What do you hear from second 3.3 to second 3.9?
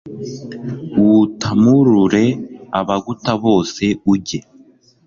bose